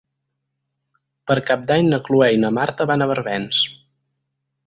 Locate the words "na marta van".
2.45-3.03